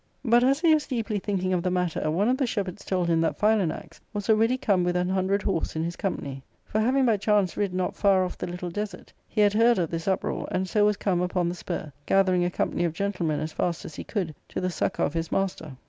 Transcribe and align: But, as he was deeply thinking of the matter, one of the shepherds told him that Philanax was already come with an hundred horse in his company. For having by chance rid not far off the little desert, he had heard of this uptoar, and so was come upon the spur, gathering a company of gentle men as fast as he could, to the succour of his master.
But, 0.25 0.43
as 0.43 0.61
he 0.61 0.73
was 0.73 0.87
deeply 0.87 1.19
thinking 1.19 1.53
of 1.53 1.61
the 1.61 1.69
matter, 1.69 2.09
one 2.09 2.27
of 2.27 2.37
the 2.39 2.47
shepherds 2.47 2.83
told 2.83 3.07
him 3.07 3.21
that 3.21 3.37
Philanax 3.37 3.99
was 4.13 4.31
already 4.31 4.57
come 4.57 4.83
with 4.83 4.95
an 4.95 5.09
hundred 5.09 5.43
horse 5.43 5.75
in 5.75 5.83
his 5.83 5.95
company. 5.95 6.41
For 6.65 6.79
having 6.81 7.05
by 7.05 7.17
chance 7.17 7.55
rid 7.55 7.71
not 7.71 7.95
far 7.95 8.25
off 8.25 8.35
the 8.35 8.47
little 8.47 8.71
desert, 8.71 9.13
he 9.27 9.41
had 9.41 9.53
heard 9.53 9.77
of 9.77 9.91
this 9.91 10.07
uptoar, 10.07 10.47
and 10.49 10.67
so 10.67 10.85
was 10.85 10.97
come 10.97 11.21
upon 11.21 11.49
the 11.49 11.53
spur, 11.53 11.93
gathering 12.07 12.43
a 12.43 12.49
company 12.49 12.83
of 12.83 12.93
gentle 12.93 13.27
men 13.27 13.39
as 13.41 13.53
fast 13.53 13.85
as 13.85 13.93
he 13.93 14.03
could, 14.03 14.33
to 14.49 14.59
the 14.59 14.71
succour 14.71 15.05
of 15.05 15.13
his 15.13 15.31
master. 15.31 15.77